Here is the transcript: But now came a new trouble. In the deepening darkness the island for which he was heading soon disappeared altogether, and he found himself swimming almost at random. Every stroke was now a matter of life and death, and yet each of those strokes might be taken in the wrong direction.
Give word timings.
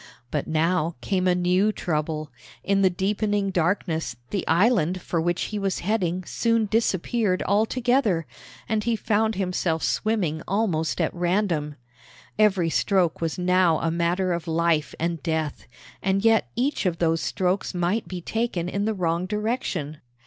But 0.31 0.47
now 0.47 0.95
came 1.01 1.27
a 1.27 1.35
new 1.35 1.71
trouble. 1.71 2.31
In 2.63 2.81
the 2.81 2.89
deepening 2.89 3.51
darkness 3.51 4.15
the 4.31 4.47
island 4.47 4.99
for 4.99 5.21
which 5.21 5.43
he 5.53 5.59
was 5.59 5.77
heading 5.85 6.23
soon 6.23 6.65
disappeared 6.65 7.43
altogether, 7.45 8.25
and 8.67 8.83
he 8.83 8.95
found 8.95 9.35
himself 9.35 9.83
swimming 9.83 10.41
almost 10.47 10.99
at 10.99 11.13
random. 11.13 11.75
Every 12.39 12.71
stroke 12.71 13.21
was 13.21 13.37
now 13.37 13.77
a 13.77 13.91
matter 13.91 14.33
of 14.33 14.47
life 14.47 14.95
and 14.99 15.21
death, 15.21 15.67
and 16.01 16.25
yet 16.25 16.49
each 16.55 16.87
of 16.87 16.97
those 16.97 17.21
strokes 17.21 17.75
might 17.75 18.07
be 18.07 18.21
taken 18.21 18.67
in 18.67 18.85
the 18.85 18.95
wrong 18.95 19.27
direction. 19.27 19.99